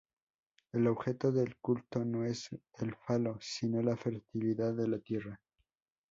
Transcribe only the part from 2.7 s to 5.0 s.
el falo, sino la fertilidad de la